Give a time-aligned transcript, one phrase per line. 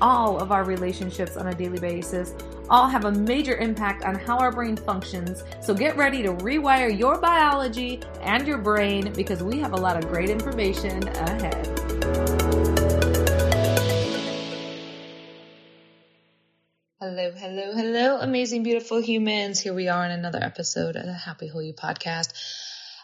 [0.00, 2.34] all of our relationships on a daily basis
[2.68, 5.42] all have a major impact on how our brain functions.
[5.60, 9.96] So get ready to rewire your biology and your brain because we have a lot
[9.96, 11.66] of great information ahead.
[17.00, 19.58] Hello, hello, hello, amazing, beautiful humans.
[19.58, 22.32] Here we are in another episode of the Happy Whole You podcast.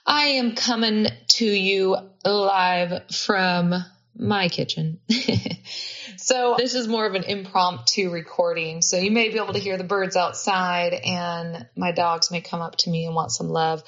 [0.06, 3.74] I am coming to you live from
[4.14, 5.00] my kitchen.
[6.18, 8.82] So this is more of an impromptu recording.
[8.82, 12.60] So you may be able to hear the birds outside and my dogs may come
[12.60, 13.82] up to me and want some love.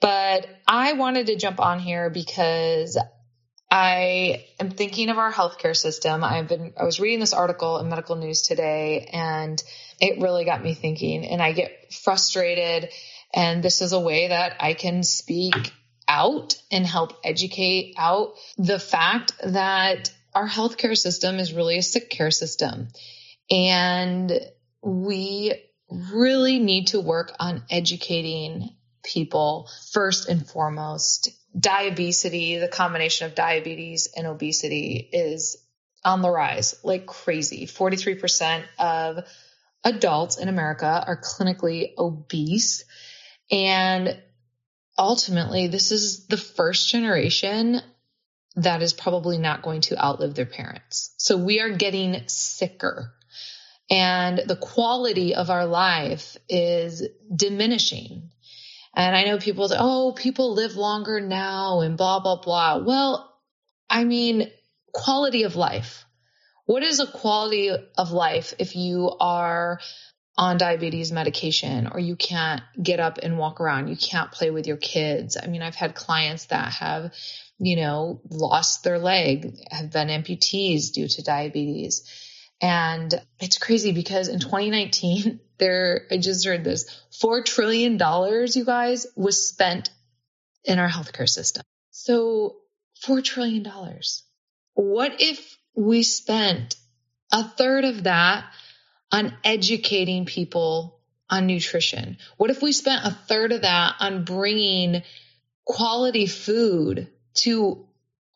[0.00, 2.98] But I wanted to jump on here because
[3.70, 6.22] I am thinking of our healthcare system.
[6.22, 9.62] I've been, I was reading this article in medical news today and
[10.00, 12.90] it really got me thinking and I get frustrated.
[13.32, 15.72] And this is a way that I can speak
[16.06, 22.10] out and help educate out the fact that our healthcare system is really a sick
[22.10, 22.88] care system.
[23.50, 24.32] And
[24.82, 25.54] we
[25.90, 28.70] really need to work on educating
[29.04, 31.30] people first and foremost.
[31.58, 35.56] Diabetes, the combination of diabetes and obesity is
[36.04, 37.66] on the rise like crazy.
[37.66, 39.24] 43% of
[39.84, 42.84] adults in America are clinically obese.
[43.50, 44.20] And
[44.98, 47.80] ultimately, this is the first generation
[48.56, 51.14] that is probably not going to outlive their parents.
[51.16, 53.12] So we are getting sicker
[53.90, 58.30] and the quality of our life is diminishing.
[58.96, 62.78] And I know people say, oh, people live longer now and blah, blah, blah.
[62.78, 63.30] Well,
[63.90, 64.50] I mean,
[64.92, 66.04] quality of life.
[66.64, 69.80] What is a quality of life if you are
[70.36, 73.88] on diabetes medication or you can't get up and walk around?
[73.88, 75.36] You can't play with your kids.
[75.40, 77.12] I mean, I've had clients that have
[77.58, 82.02] you know, lost their leg, have been amputees due to diabetes.
[82.60, 86.86] And it's crazy because in 2019, there, I just heard this
[87.22, 89.90] $4 trillion, you guys, was spent
[90.64, 91.62] in our healthcare system.
[91.90, 92.56] So
[93.04, 93.66] $4 trillion.
[94.74, 96.76] What if we spent
[97.32, 98.44] a third of that
[99.12, 101.00] on educating people
[101.30, 102.18] on nutrition?
[102.36, 105.02] What if we spent a third of that on bringing
[105.64, 107.86] quality food to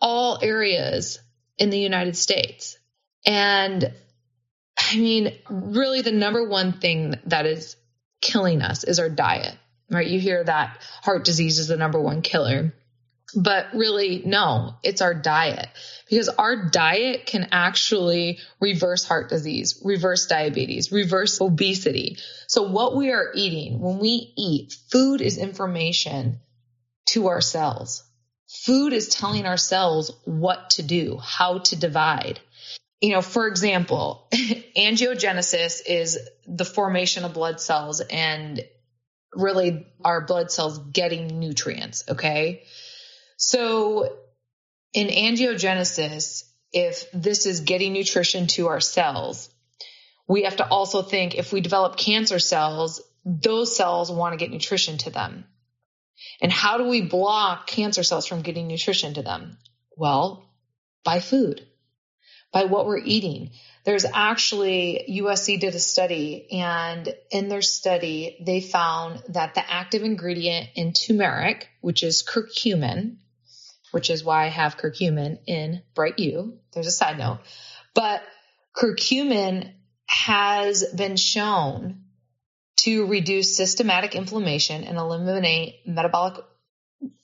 [0.01, 1.21] all areas
[1.59, 2.79] in the United States.
[3.27, 3.93] And
[4.79, 7.77] I mean, really the number one thing that is
[8.21, 9.57] killing us is our diet,
[9.91, 10.07] right?
[10.07, 12.75] You hear that heart disease is the number one killer.
[13.35, 15.69] But really, no, it's our diet
[16.09, 22.17] because our diet can actually reverse heart disease, reverse diabetes, reverse obesity.
[22.47, 26.41] So what we are eating, when we eat, food is information
[27.11, 28.03] to our cells.
[28.49, 32.41] Food is telling our cells what to do, how to divide.
[33.01, 38.65] You know, for example, angiogenesis is the formation of blood cells and
[39.35, 42.05] really our blood cells getting nutrients.
[42.09, 42.63] Okay.
[43.37, 44.17] So
[44.95, 49.51] in angiogenesis, if this is getting nutrition to our cells,
[50.27, 54.51] we have to also think if we develop cancer cells, those cells want to get
[54.51, 55.45] nutrition to them.
[56.41, 59.59] And how do we block cancer cells from getting nutrition to them?
[59.97, 60.49] Well,
[61.05, 61.67] by food,
[62.53, 63.51] by what we're eating.
[63.85, 70.03] There's actually, USC did a study and in their study, they found that the active
[70.03, 73.17] ingredient in turmeric, which is curcumin,
[73.93, 76.59] which is why I have curcumin in Bright U.
[76.73, 77.39] There's a side note,
[77.95, 78.23] but
[78.77, 79.73] curcumin
[80.07, 82.05] has been shown
[82.79, 86.45] to reduce systematic inflammation and eliminate metabolic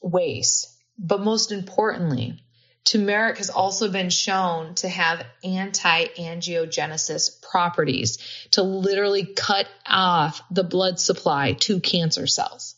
[0.02, 0.68] waste.
[0.98, 2.42] But most importantly,
[2.84, 8.18] turmeric has also been shown to have anti-angiogenesis properties
[8.52, 12.76] to literally cut off the blood supply to cancer cells,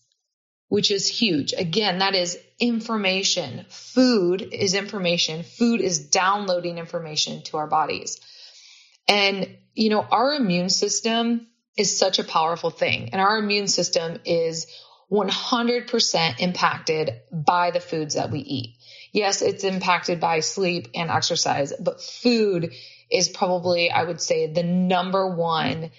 [0.69, 1.53] which is huge.
[1.53, 3.67] Again, that is information.
[3.69, 5.43] Food is information.
[5.43, 8.21] Food is downloading information to our bodies.
[9.09, 13.11] And, you know, our immune system is such a powerful thing.
[13.13, 14.67] And our immune system is
[15.11, 18.77] 100% impacted by the foods that we eat.
[19.13, 22.73] Yes, it's impacted by sleep and exercise, but food
[23.11, 25.91] is probably, I would say, the number one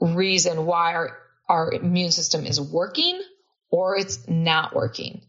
[0.00, 1.18] reason why our,
[1.48, 3.20] our immune system is working
[3.70, 5.22] or it's not working.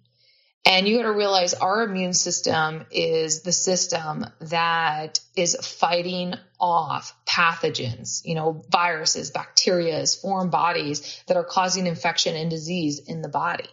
[0.66, 7.14] And you got to realize our immune system is the system that is fighting off
[7.28, 13.28] pathogens, you know, viruses, bacteria, foreign bodies that are causing infection and disease in the
[13.28, 13.68] body.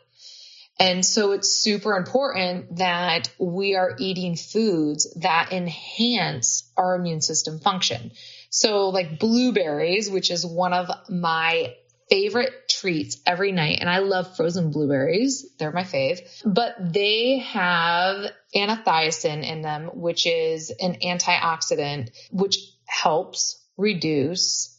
[0.80, 7.60] And so it's super important that we are eating foods that enhance our immune system
[7.60, 8.12] function.
[8.48, 11.76] So like blueberries, which is one of my
[12.10, 13.78] favorite treats every night.
[13.80, 15.46] And I love frozen blueberries.
[15.58, 23.64] They're my fave, but they have anthocyanin in them, which is an antioxidant, which helps
[23.76, 24.76] reduce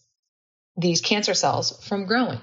[0.78, 2.42] these cancer cells from growing.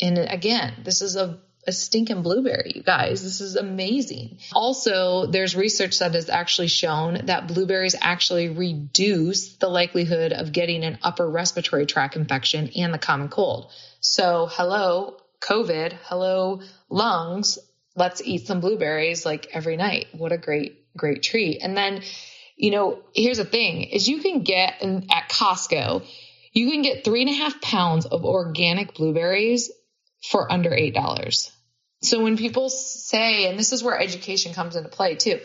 [0.00, 3.22] And again, this is a a stinking blueberry, you guys.
[3.22, 4.38] This is amazing.
[4.52, 10.84] Also, there's research that has actually shown that blueberries actually reduce the likelihood of getting
[10.84, 13.70] an upper respiratory tract infection and the common cold.
[14.00, 17.58] So, hello, COVID, hello, lungs.
[17.96, 20.06] Let's eat some blueberries like every night.
[20.12, 21.60] What a great, great treat.
[21.62, 22.02] And then,
[22.56, 26.06] you know, here's the thing is you can get in, at Costco,
[26.52, 29.70] you can get three and a half pounds of organic blueberries
[30.30, 31.50] for under $8.
[32.02, 35.40] So when people say, and this is where education comes into play too,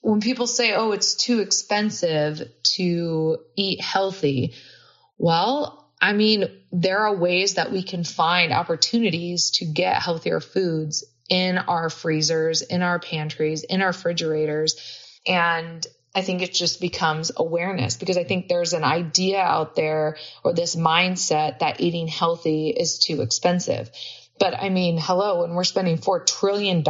[0.00, 2.42] when people say, oh, it's too expensive
[2.76, 4.54] to eat healthy,
[5.16, 11.04] well, I mean, there are ways that we can find opportunities to get healthier foods
[11.30, 14.76] in our freezers, in our pantries, in our refrigerators.
[15.26, 20.16] And I think it just becomes awareness because I think there's an idea out there
[20.44, 23.90] or this mindset that eating healthy is too expensive.
[24.38, 26.84] But I mean, hello, when we're spending $4 trillion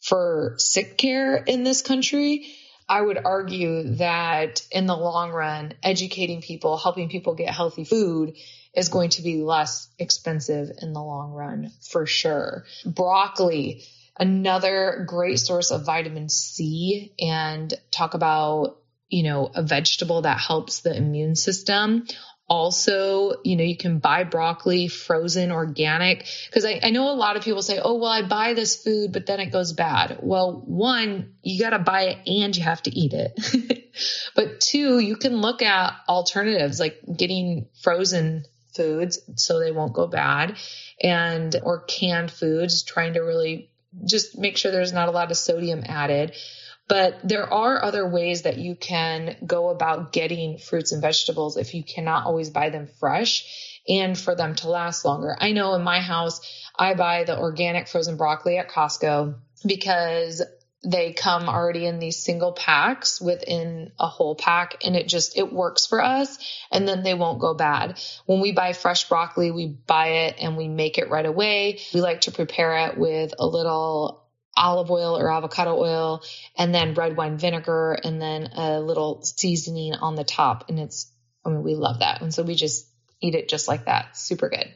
[0.00, 2.46] for sick care in this country,
[2.88, 8.34] I would argue that in the long run, educating people, helping people get healthy food
[8.74, 12.64] is going to be less expensive in the long run for sure.
[12.84, 13.84] Broccoli,
[14.18, 18.78] another great source of vitamin C and talk about,
[19.08, 22.06] you know, a vegetable that helps the immune system
[22.48, 26.26] also, you know, you can buy broccoli frozen organic.
[26.52, 29.12] Cause I, I, know a lot of people say, oh, well, I buy this food,
[29.12, 30.18] but then it goes bad.
[30.22, 33.90] Well, one, you got to buy it and you have to eat it.
[34.34, 38.44] but two, you can look at alternatives like getting frozen
[38.74, 40.58] foods so they won't go bad
[41.02, 43.70] and, or canned foods, trying to really
[44.04, 46.36] just make sure there's not a lot of sodium added.
[46.86, 51.74] But there are other ways that you can go about getting fruits and vegetables if
[51.74, 55.36] you cannot always buy them fresh and for them to last longer.
[55.38, 56.40] I know in my house,
[56.76, 59.36] I buy the organic frozen broccoli at Costco
[59.66, 60.42] because
[60.84, 65.50] they come already in these single packs within a whole pack and it just it
[65.50, 66.36] works for us
[66.70, 67.98] and then they won't go bad.
[68.26, 71.80] When we buy fresh broccoli, we buy it and we make it right away.
[71.94, 74.23] We like to prepare it with a little
[74.56, 76.22] olive oil or avocado oil
[76.56, 80.68] and then red wine vinegar and then a little seasoning on the top.
[80.68, 81.10] And it's,
[81.44, 82.22] I mean, we love that.
[82.22, 82.86] And so we just
[83.20, 84.16] eat it just like that.
[84.16, 84.68] Super good.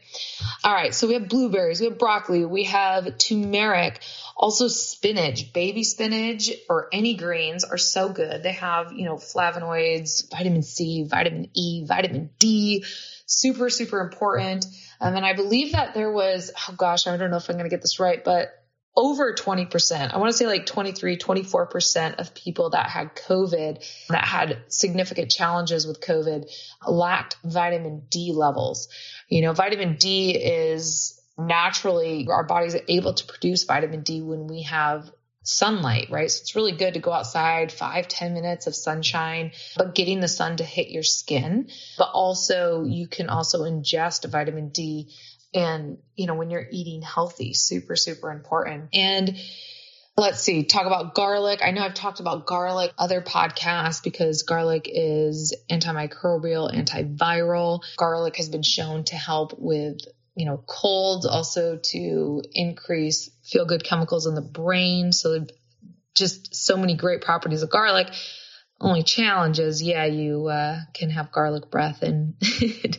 [0.64, 0.94] All right.
[0.94, 4.00] So we have blueberries, we have broccoli, we have turmeric,
[4.36, 8.42] also spinach, baby spinach or any greens are so good.
[8.42, 12.84] They have, you know, flavonoids, vitamin C, vitamin E, vitamin D,
[13.26, 14.66] super, super important.
[15.00, 17.68] Um, and I believe that there was, oh gosh, I don't know if I'm going
[17.68, 18.57] to get this right, but
[18.96, 20.12] over 20%.
[20.12, 25.30] I want to say like 23, 24% of people that had COVID, that had significant
[25.30, 26.50] challenges with COVID,
[26.86, 28.88] lacked vitamin D levels.
[29.28, 34.62] You know, vitamin D is naturally, our body's able to produce vitamin D when we
[34.62, 35.10] have
[35.44, 36.30] sunlight, right?
[36.30, 40.28] So it's really good to go outside five, ten minutes of sunshine, but getting the
[40.28, 41.68] sun to hit your skin.
[41.96, 45.10] But also you can also ingest vitamin D
[45.54, 48.90] and, you know, when you're eating healthy, super, super important.
[48.92, 49.36] And
[50.16, 51.60] let's see, talk about garlic.
[51.62, 57.80] I know I've talked about garlic other podcasts because garlic is antimicrobial, antiviral.
[57.96, 60.00] Garlic has been shown to help with
[60.38, 65.10] you know, colds also to increase feel good chemicals in the brain.
[65.10, 65.44] So
[66.14, 68.06] just so many great properties of garlic.
[68.80, 72.98] Only challenge is, yeah, you uh, can have garlic breath, and it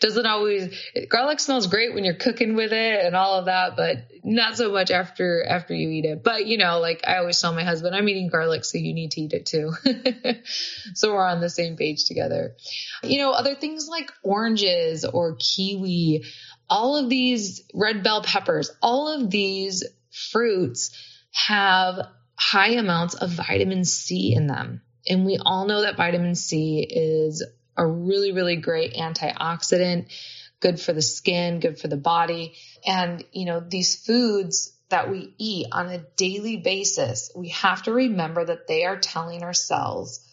[0.00, 0.76] doesn't always.
[1.08, 4.72] Garlic smells great when you're cooking with it and all of that, but not so
[4.72, 6.24] much after after you eat it.
[6.24, 9.12] But you know, like I always tell my husband, I'm eating garlic, so you need
[9.12, 9.72] to eat it too.
[10.94, 12.56] so we're on the same page together.
[13.04, 16.24] You know, other things like oranges or kiwi,
[16.68, 20.90] all of these red bell peppers, all of these fruits
[21.32, 24.82] have high amounts of vitamin C in them.
[25.08, 27.44] And we all know that vitamin C is
[27.76, 30.12] a really, really great antioxidant,
[30.60, 32.54] good for the skin, good for the body.
[32.86, 37.92] And, you know, these foods that we eat on a daily basis, we have to
[37.92, 40.26] remember that they are telling our cells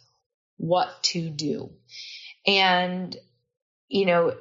[0.58, 1.70] what to do.
[2.46, 3.16] And,
[3.88, 4.34] you know,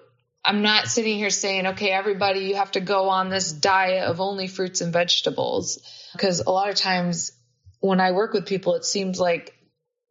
[0.45, 4.21] I'm not sitting here saying, okay, everybody, you have to go on this diet of
[4.21, 5.81] only fruits and vegetables.
[6.13, 7.33] Because a lot of times
[7.81, 9.56] when I work with people, it seems like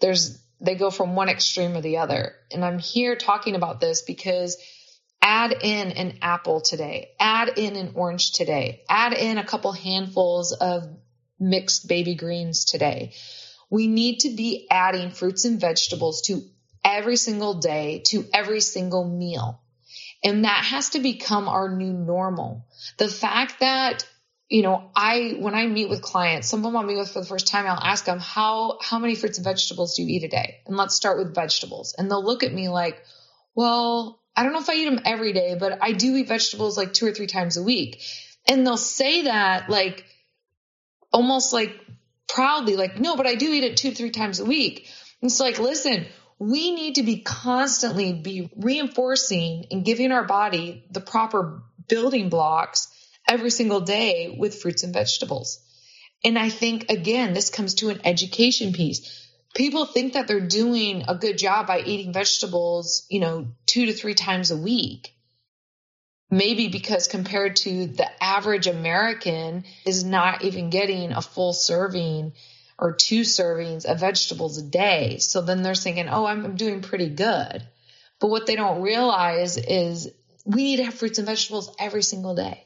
[0.05, 2.35] there's, they go from one extreme or the other.
[2.51, 4.55] And I'm here talking about this because
[5.19, 10.51] add in an apple today, add in an orange today, add in a couple handfuls
[10.51, 10.83] of
[11.39, 13.13] mixed baby greens today.
[13.71, 16.43] We need to be adding fruits and vegetables to
[16.83, 19.59] every single day, to every single meal.
[20.23, 22.67] And that has to become our new normal.
[22.99, 24.07] The fact that
[24.49, 27.21] you know, I when I meet with clients, some of them I meet with for
[27.21, 30.23] the first time, I'll ask them how how many fruits and vegetables do you eat
[30.23, 30.59] a day?
[30.67, 31.95] And let's start with vegetables.
[31.97, 33.03] And they'll look at me like,
[33.55, 36.77] well, I don't know if I eat them every day, but I do eat vegetables
[36.77, 38.01] like two or three times a week.
[38.47, 40.05] And they'll say that like
[41.11, 41.73] almost like
[42.27, 44.87] proudly, like, no, but I do eat it two, three times a week.
[45.21, 46.05] And it's like, listen,
[46.37, 52.89] we need to be constantly be reinforcing and giving our body the proper building blocks
[53.27, 55.59] every single day with fruits and vegetables.
[56.23, 61.05] And I think again, this comes to an education piece people think that they're doing
[61.07, 65.13] a good job by eating vegetables, you know, two to three times a week.
[66.29, 72.33] Maybe because compared to the average American is not even getting a full serving
[72.77, 75.17] or two servings of vegetables a day.
[75.19, 77.65] So then they're thinking, oh, I'm doing pretty good.
[78.19, 80.11] But what they don't realize is
[80.45, 82.64] we need to have fruits and vegetables every single day.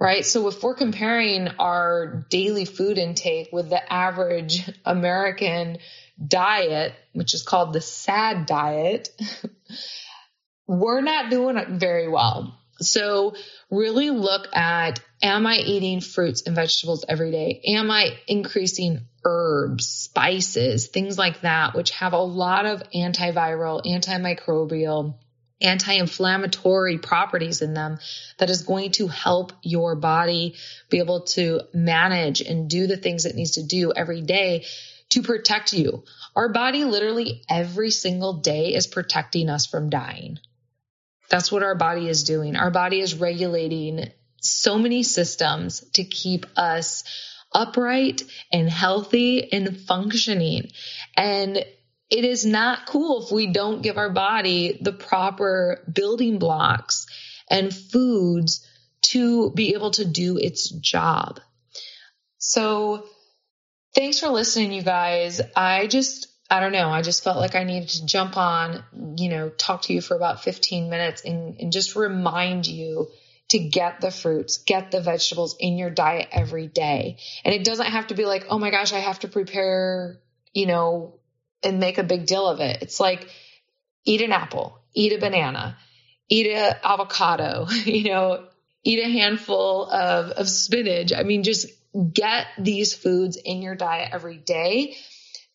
[0.00, 0.26] Right.
[0.26, 5.78] So if we're comparing our daily food intake with the average American
[6.24, 9.08] diet, which is called the SAD diet,
[10.66, 12.58] we're not doing it very well.
[12.80, 13.34] So
[13.70, 17.62] really look at, am I eating fruits and vegetables every day?
[17.66, 25.14] Am I increasing herbs, spices, things like that, which have a lot of antiviral, antimicrobial,
[25.60, 27.98] anti-inflammatory properties in them
[28.38, 30.56] that is going to help your body
[30.90, 34.64] be able to manage and do the things it needs to do every day
[35.10, 36.04] to protect you.
[36.34, 40.38] Our body literally every single day is protecting us from dying.
[41.30, 42.56] That's what our body is doing.
[42.56, 47.04] Our body is regulating so many systems to keep us
[47.52, 50.70] upright and healthy and functioning.
[51.16, 51.64] And
[52.10, 57.06] it is not cool if we don't give our body the proper building blocks
[57.50, 58.66] and foods
[59.02, 61.40] to be able to do its job.
[62.38, 63.06] So
[63.94, 65.40] thanks for listening, you guys.
[65.56, 66.88] I just, I don't know.
[66.88, 68.84] I just felt like I needed to jump on,
[69.16, 73.08] you know, talk to you for about 15 minutes and, and just remind you
[73.50, 77.18] to get the fruits, get the vegetables in your diet every day.
[77.44, 80.18] And it doesn't have to be like, oh my gosh, I have to prepare,
[80.52, 81.18] you know,
[81.64, 82.82] and make a big deal of it.
[82.82, 83.28] It's like
[84.04, 85.76] eat an apple, eat a banana,
[86.28, 88.46] eat an avocado, you know,
[88.82, 91.12] eat a handful of, of spinach.
[91.12, 91.66] I mean, just
[92.12, 94.96] get these foods in your diet every day.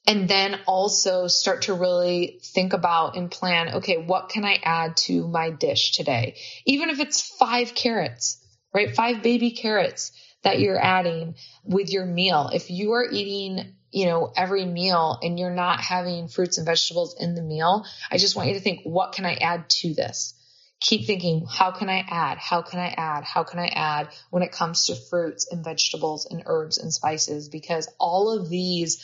[0.07, 4.97] And then also start to really think about and plan, okay, what can I add
[4.97, 6.37] to my dish today?
[6.65, 8.95] Even if it's five carrots, right?
[8.95, 10.11] Five baby carrots
[10.43, 12.49] that you're adding with your meal.
[12.51, 17.15] If you are eating you know, every meal and you're not having fruits and vegetables
[17.19, 20.35] in the meal, I just want you to think, what can I add to this?
[20.79, 22.37] Keep thinking, how can I add?
[22.37, 23.23] How can I add?
[23.25, 27.49] How can I add when it comes to fruits and vegetables and herbs and spices?
[27.49, 29.03] Because all of these,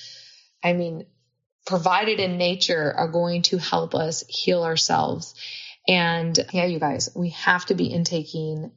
[0.63, 1.05] I mean,
[1.65, 5.33] provided in nature are going to help us heal ourselves.
[5.87, 8.71] And yeah, you guys, we have to be intaking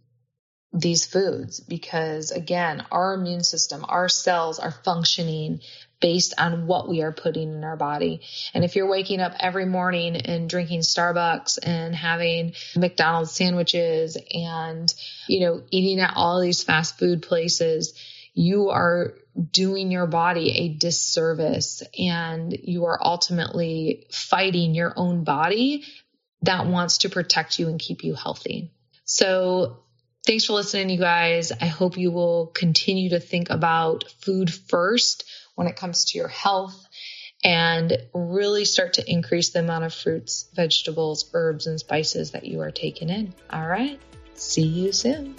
[0.73, 5.61] these foods because again, our immune system, our cells are functioning
[6.01, 8.21] based on what we are putting in our body.
[8.55, 14.93] And if you're waking up every morning and drinking Starbucks and having McDonald's sandwiches and,
[15.27, 17.95] you know, eating at all these fast food places,
[18.35, 19.15] you are
[19.51, 25.85] doing your body a disservice and you are ultimately fighting your own body
[26.43, 28.71] that wants to protect you and keep you healthy.
[29.05, 29.79] So
[30.29, 31.53] thanks for listening, you guys.
[31.53, 36.29] I hope you will continue to think about food first when it comes to your
[36.29, 36.87] health
[37.43, 42.61] and really start to increase the amount of fruits, vegetables, herbs, and spices that you
[42.61, 43.33] are taking in.
[43.49, 43.99] All right.
[44.35, 45.35] See you soon.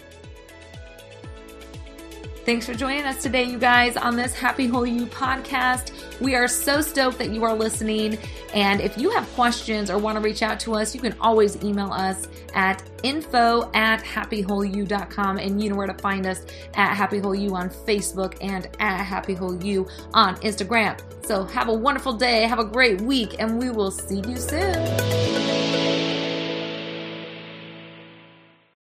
[2.45, 5.91] Thanks for joining us today, you guys, on this Happy Whole You podcast.
[6.21, 8.17] We are so stoked that you are listening.
[8.53, 11.61] And if you have questions or want to reach out to us, you can always
[11.63, 15.37] email us at info at happywholeyou.com.
[15.37, 19.03] And you know where to find us at Happy Whole You on Facebook and at
[19.03, 20.99] Happy Whole You on Instagram.
[21.25, 25.58] So have a wonderful day, have a great week, and we will see you soon.